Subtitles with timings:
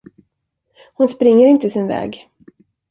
[0.93, 2.29] Hon springer inte sin väg!